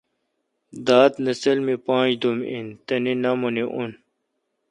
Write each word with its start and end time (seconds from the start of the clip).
داد 0.87 1.11
نسل 1.25 1.57
می 1.65 1.75
پانج 1.85 2.11
دُوم 2.21 2.39
این۔ 2.51 2.67
تنے 2.87 3.13
نامونے 3.21 3.65
اُن۔ 3.75 3.91